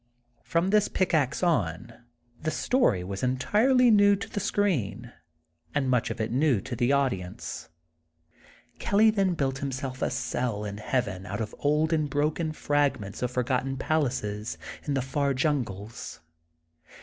[0.41, 1.93] From this pickaxe on,
[2.41, 5.13] the story was entirely new to the screen,
[5.75, 7.69] and much of it new to the audience.
[8.79, 13.29] Kelly then built himself a cell in Heaven out of old and broken fragments of
[13.29, 16.19] forgotten palaces in the far jungles.